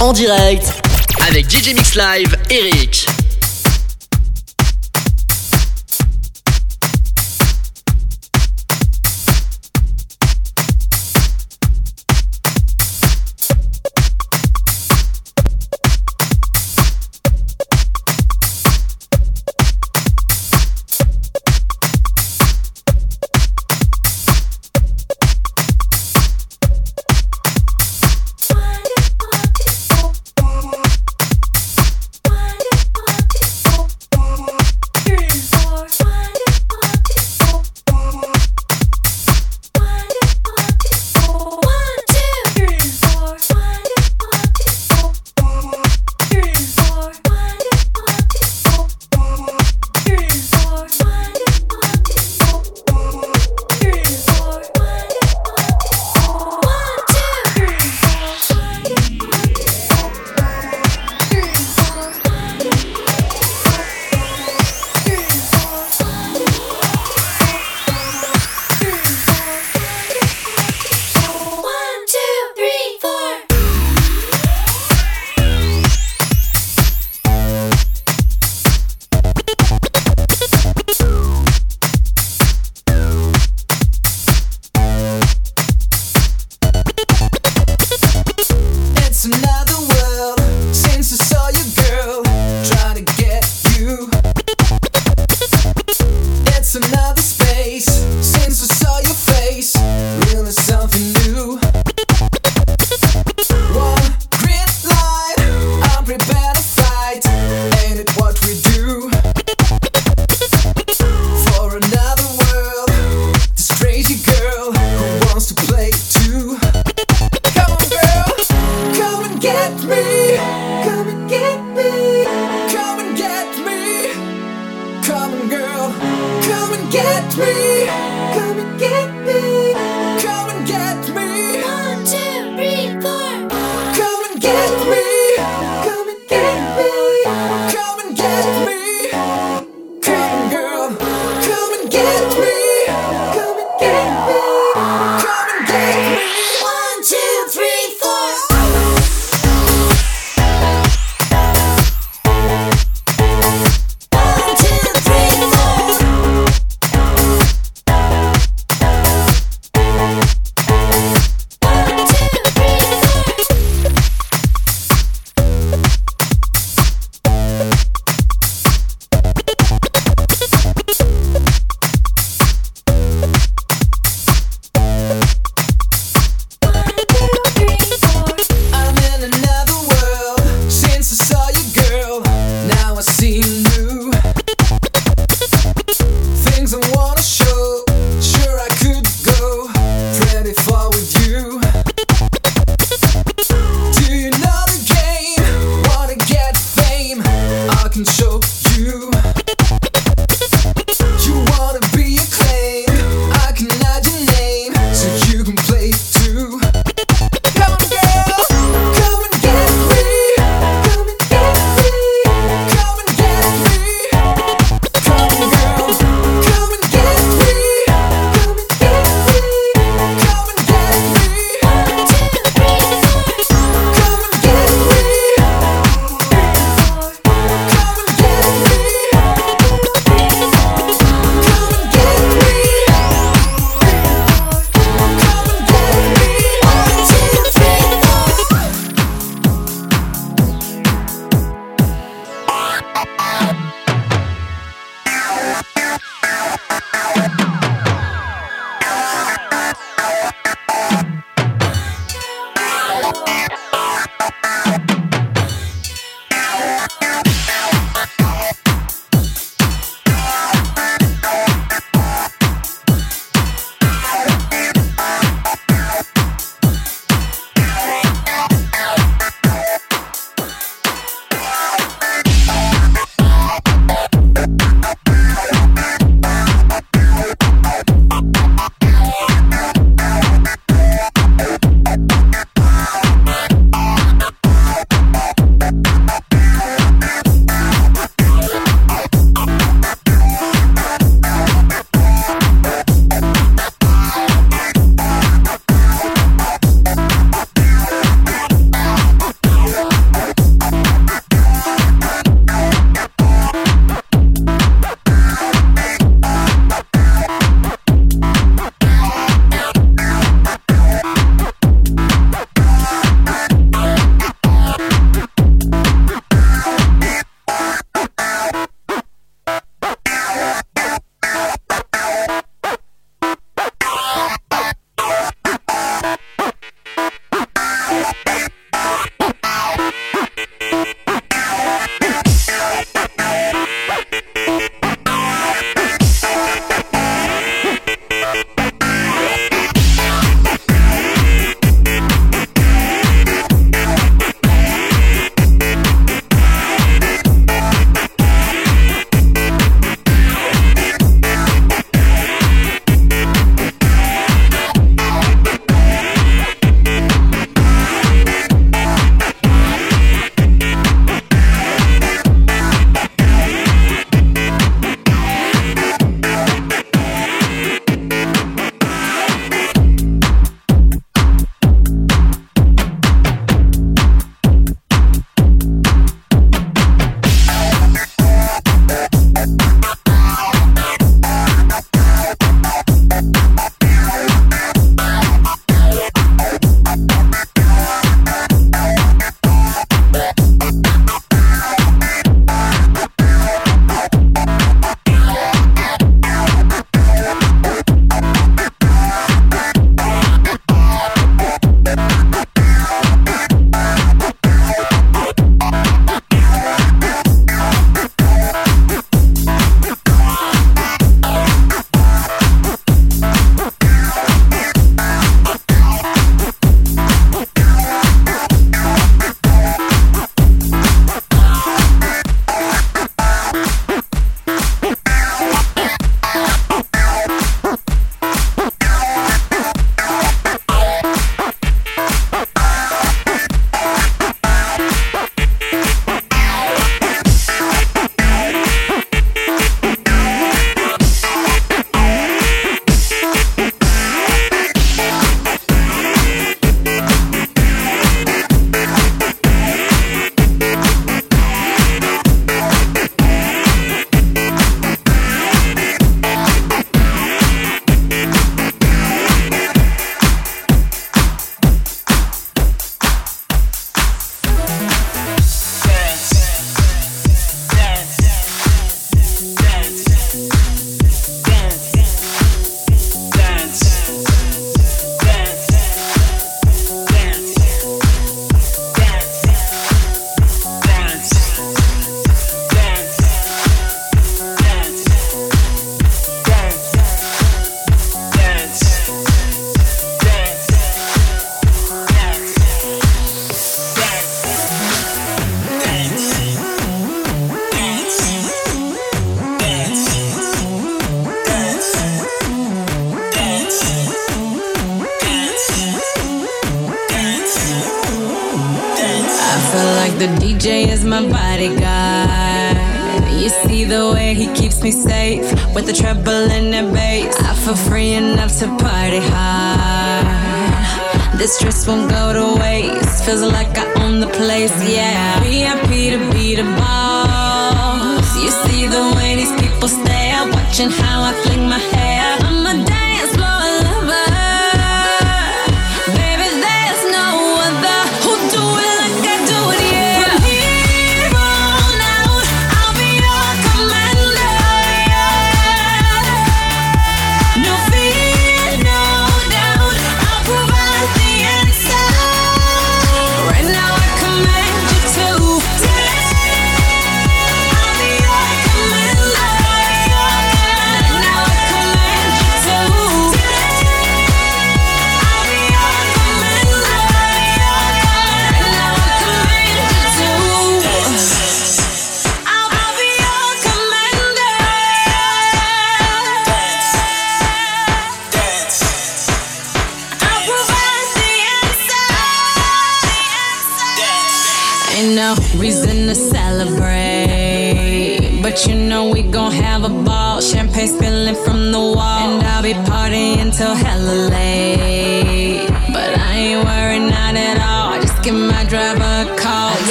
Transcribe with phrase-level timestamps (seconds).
[0.00, 0.72] En direct
[1.28, 3.17] avec DJ Mix Live, Eric.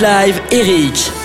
[0.00, 1.15] Live, Eric.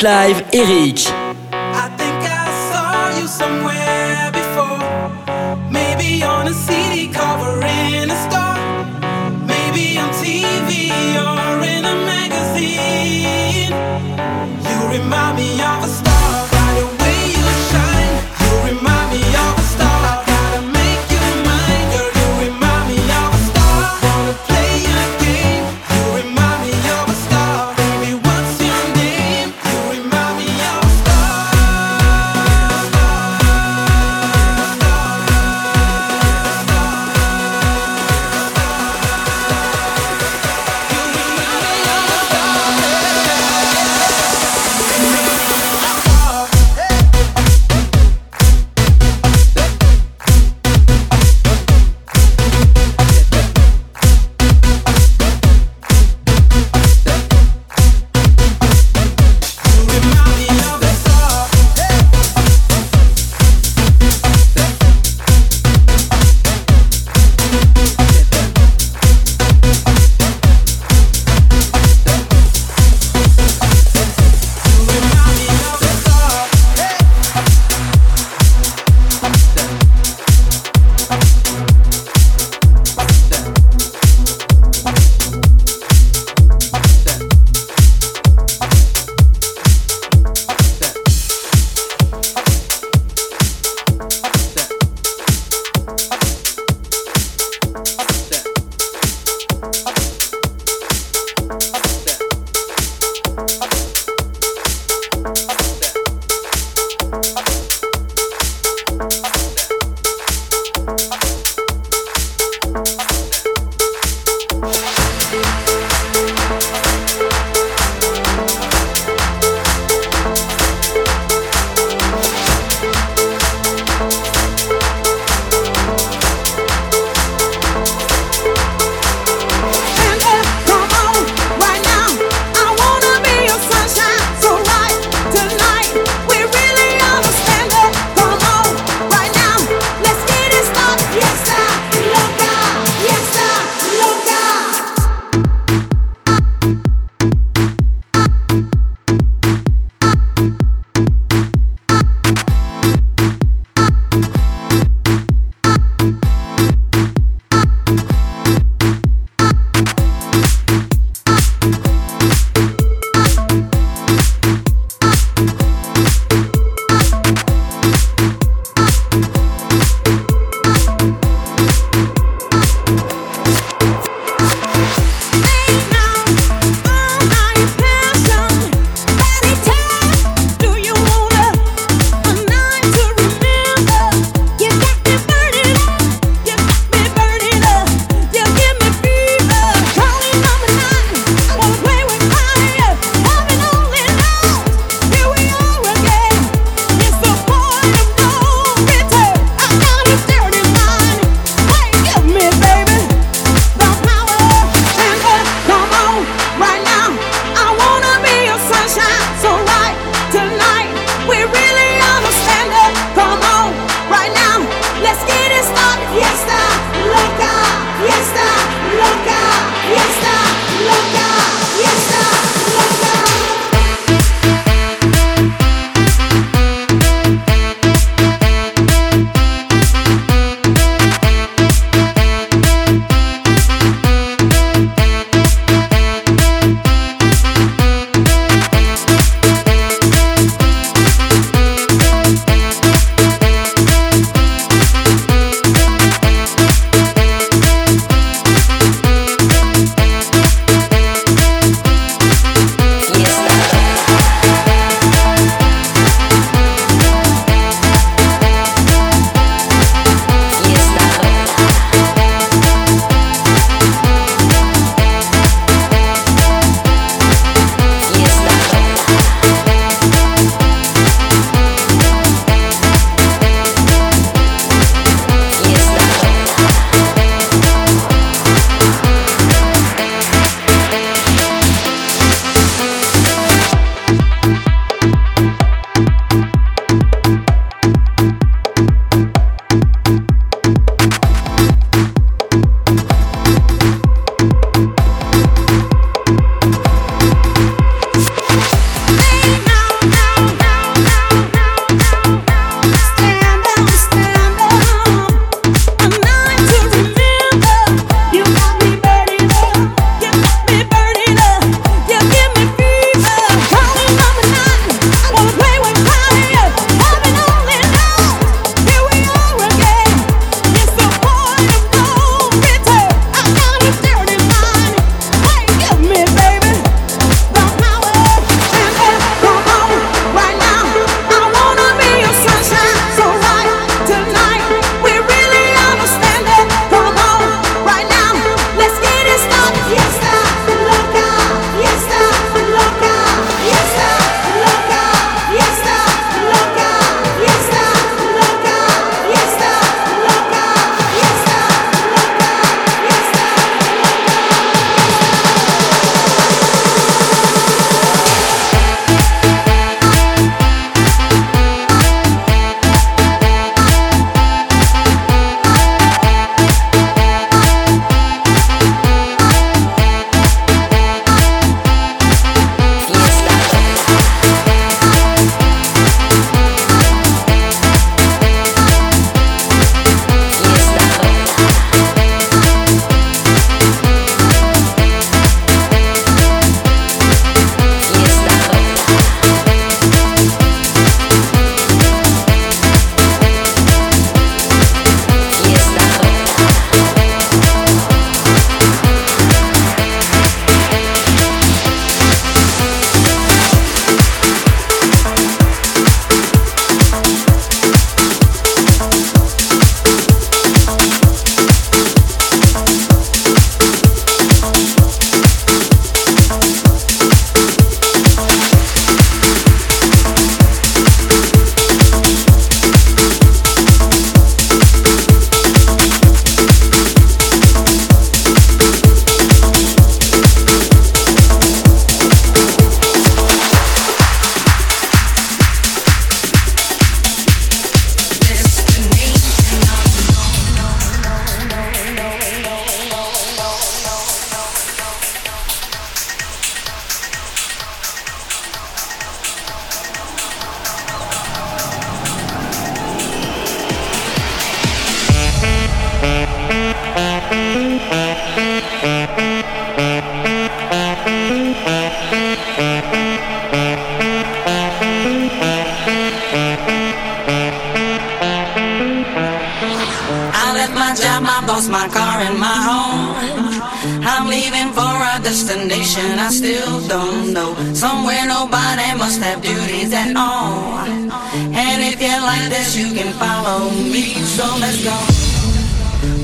[0.00, 1.17] Live, Eric.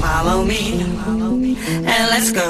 [0.05, 0.83] Follow me.
[1.93, 2.49] And let's go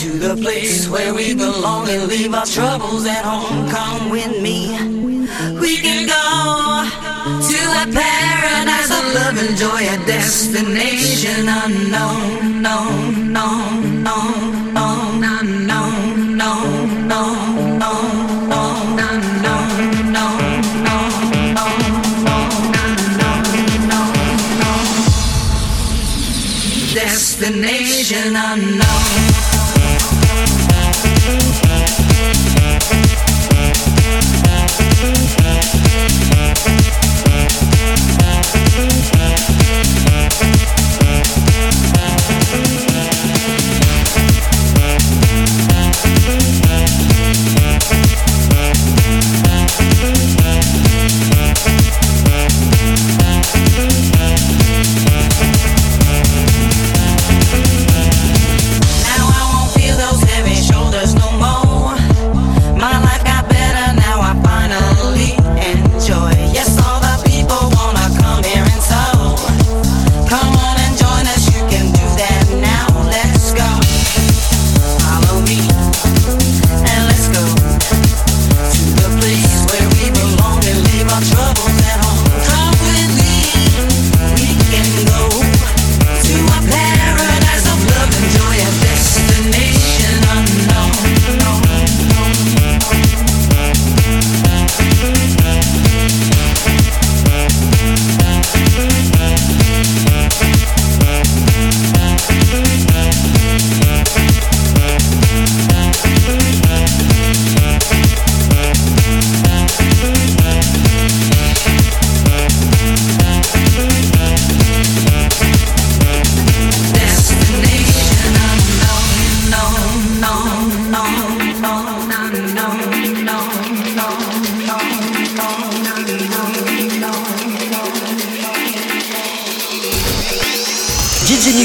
[0.00, 3.68] to the place where we belong and leave our troubles at home.
[3.70, 4.58] Come with me.
[5.62, 6.24] We can go
[7.50, 12.78] to a paradise of love and joy, a destination unknown, no,
[13.38, 13.48] no,
[14.08, 14.18] no,
[28.08, 29.15] vision unknown.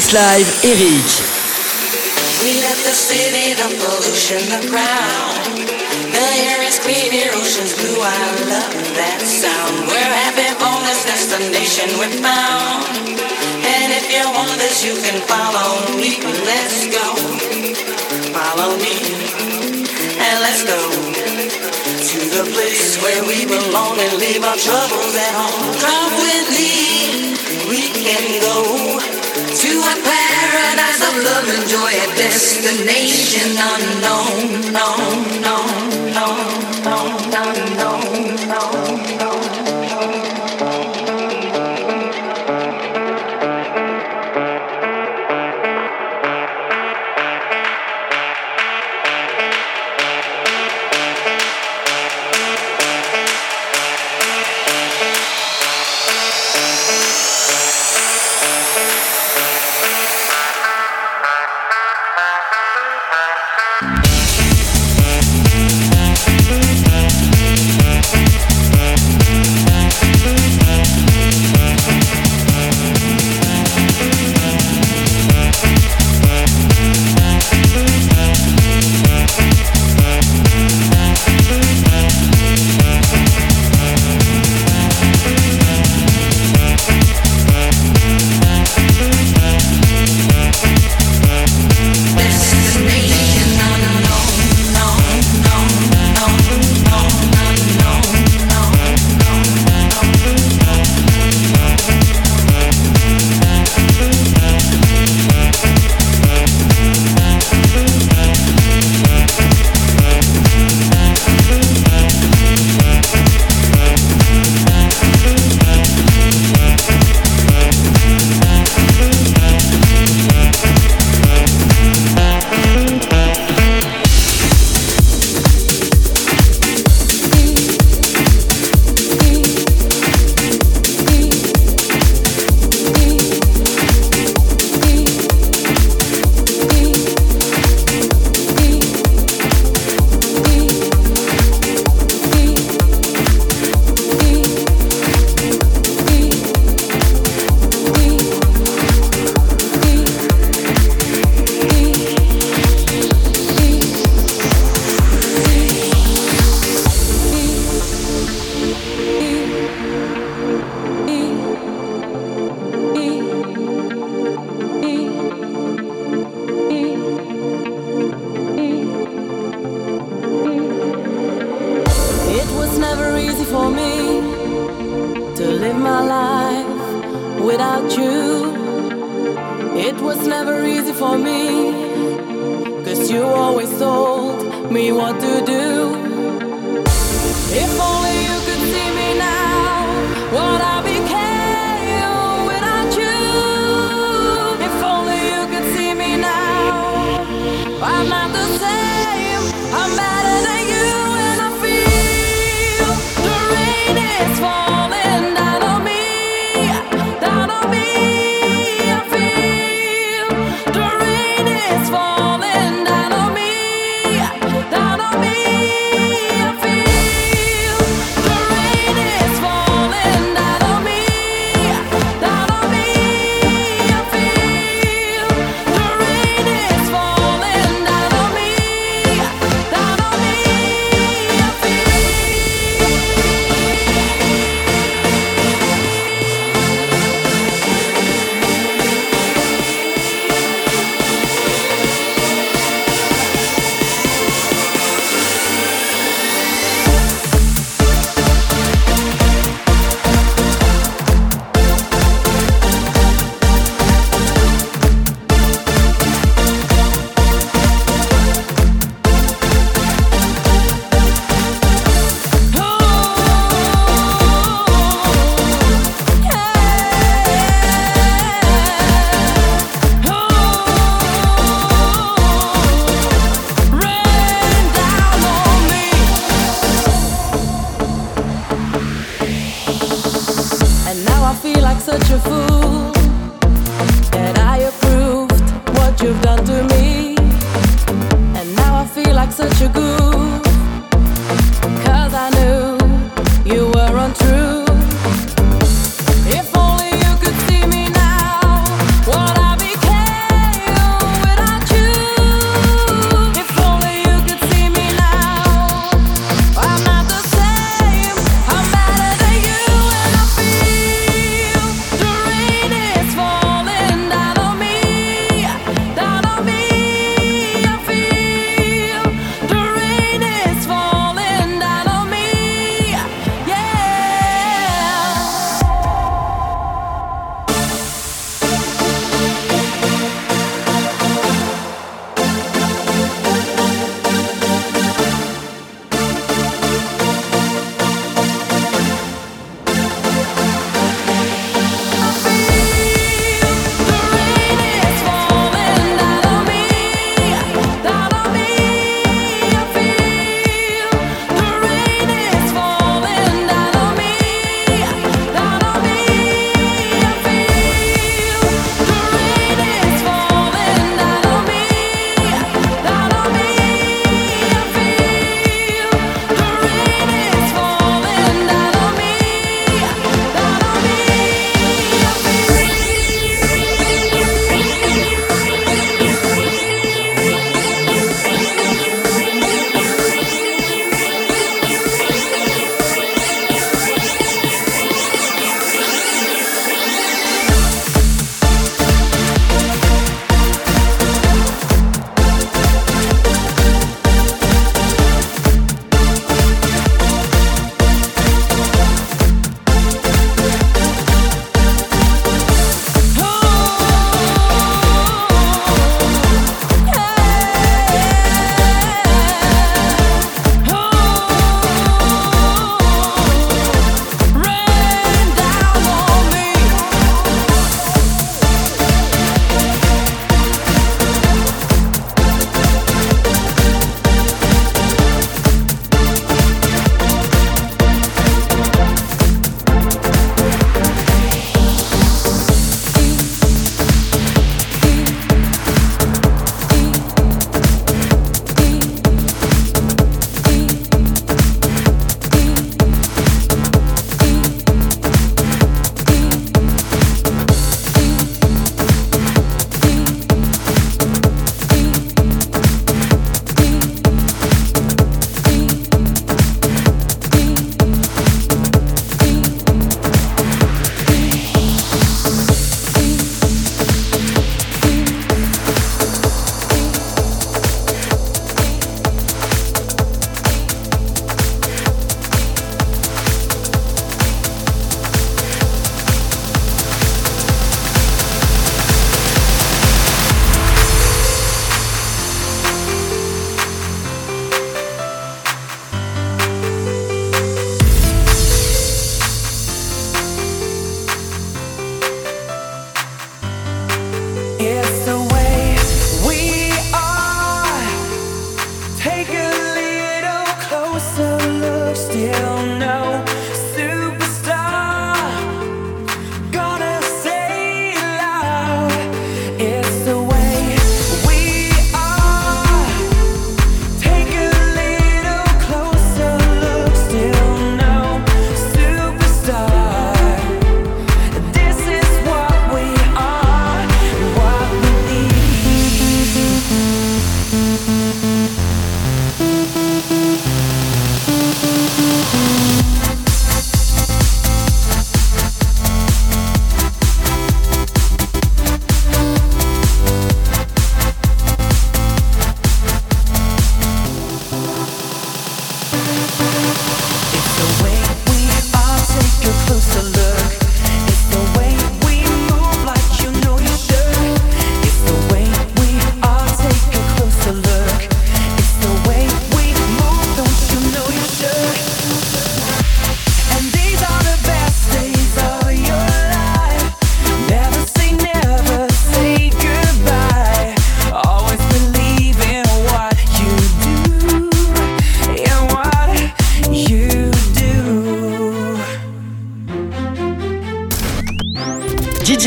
[0.09, 1.07] Live, Eric.
[2.41, 5.55] We left the city, the pollution, the crowd.
[6.11, 8.01] The air is clear, ocean's blue.
[8.01, 9.87] I love that sound.
[9.87, 10.51] We're happy
[10.91, 12.83] this destination we found.
[13.63, 16.19] And if you want this, you can follow me.
[16.43, 17.07] Let's go.
[18.35, 18.95] Follow me.
[20.19, 20.81] And let's go
[22.11, 25.71] to the place where we belong and leave our troubles at home.
[25.79, 27.39] Come with me.
[27.69, 29.10] We can go
[32.21, 38.40] destination unknown, known, known, known, known, known, known.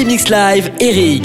[0.07, 1.25] Mix Live, Eric.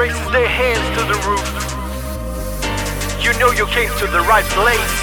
[0.00, 1.46] raises their hands to the roof.
[3.22, 4.99] You know you came to the right place.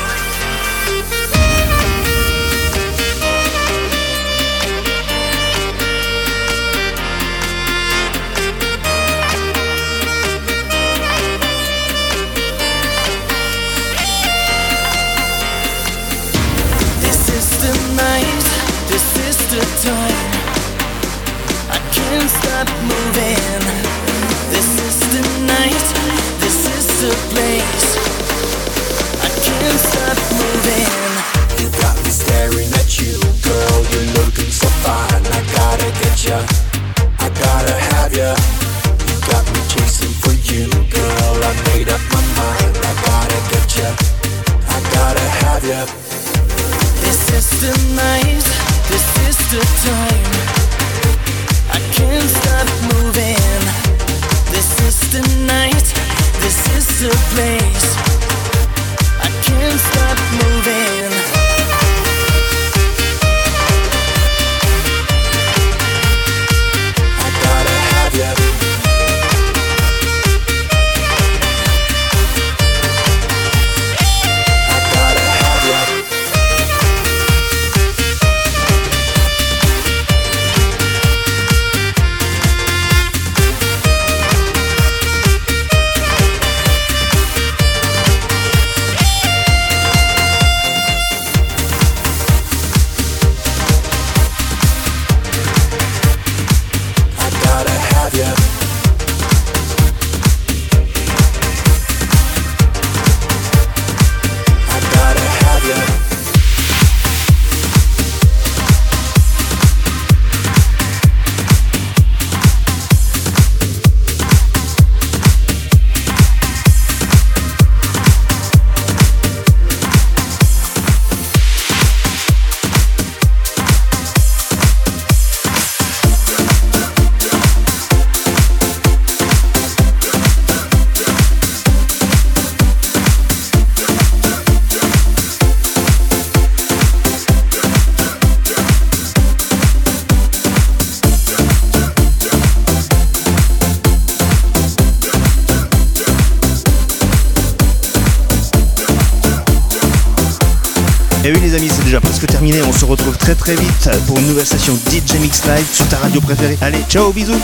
[152.65, 155.97] On se retrouve très très vite pour une nouvelle session DJ Mix Live sur ta
[155.97, 156.57] radio préférée.
[156.61, 157.39] Allez, ciao, bisous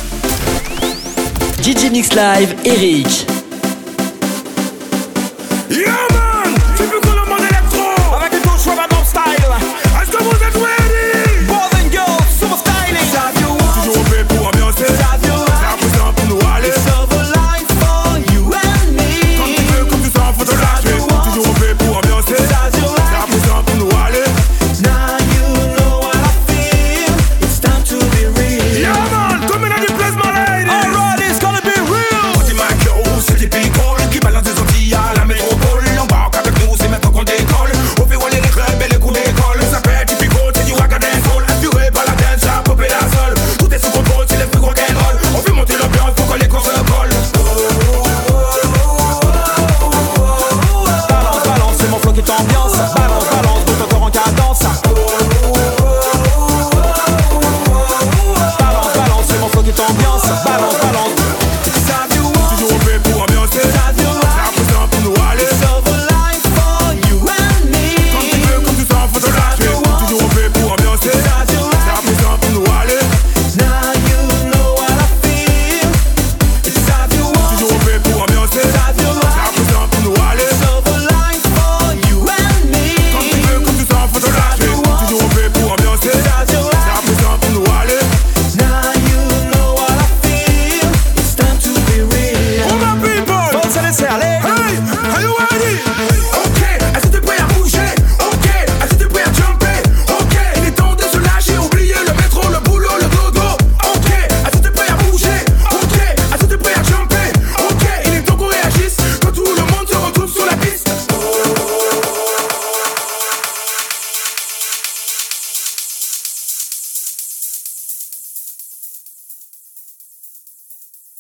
[1.62, 3.33] DJ Mix Live, Eric.